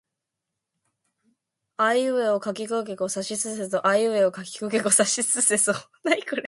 [1.77, 5.73] あいうえおかきくけこさしすせそあいうえおかきくけこさしすせそ